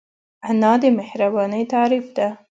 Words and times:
انا 0.49 0.73
د 0.81 0.83
مهربانۍ 0.97 1.63
تعریف 1.73 2.05
ده 2.17 2.27